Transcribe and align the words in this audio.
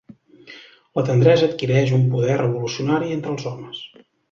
La 0.99 1.03
tendresa 1.09 1.45
adquireix 1.51 1.93
un 1.99 2.07
poder 2.15 2.39
revolucionari 2.41 3.15
entre 3.19 3.35
els 3.37 3.49
homes. 3.55 3.87